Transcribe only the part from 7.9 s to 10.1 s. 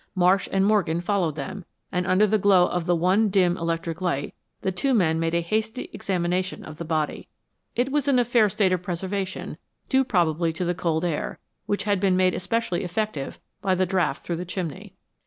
was in a fair state of preservation, due